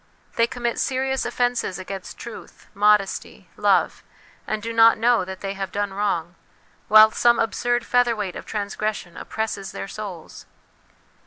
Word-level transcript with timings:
They 0.35 0.47
commit 0.47 0.79
serious 0.79 1.27
offences 1.27 1.77
against 1.77 2.17
truth, 2.17 2.65
modesty, 2.73 3.49
love, 3.55 4.01
and 4.47 4.59
do 4.63 4.73
not 4.73 4.97
know 4.97 5.23
that 5.23 5.41
they 5.41 5.53
have 5.53 5.71
done 5.71 5.93
wrong, 5.93 6.33
while 6.87 7.11
some 7.11 7.37
absurd 7.37 7.85
featherweight 7.85 8.35
of 8.35 8.47
transgres 8.47 8.95
sion 8.95 9.15
oppresses 9.15 9.73
their 9.73 9.87
souls. 9.87 10.47